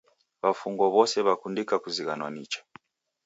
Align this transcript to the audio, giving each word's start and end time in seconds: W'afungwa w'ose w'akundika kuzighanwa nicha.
W'afungwa 0.43 0.85
w'ose 0.93 1.17
w'akundika 1.25 1.75
kuzighanwa 1.83 2.29
nicha. 2.33 2.61